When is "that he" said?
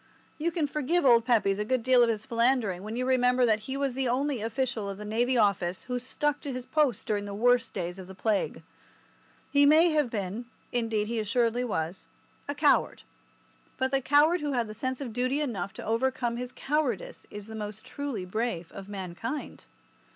3.45-3.77